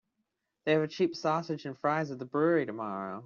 They 0.65 0.71
have 0.71 0.89
cheap 0.89 1.15
sausages 1.15 1.67
and 1.67 1.77
fries 1.77 2.09
at 2.09 2.17
the 2.17 2.25
brewery 2.25 2.65
tomorrow. 2.65 3.19